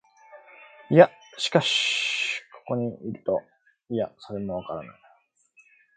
[0.89, 3.39] いや、しかし、ことに依ると、
[3.91, 4.99] いや、それもわからない、